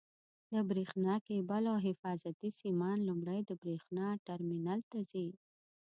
[0.51, 5.27] د برېښنا کېبل او حفاظتي سیمان لومړی د برېښنا ټرمینل ته ځي.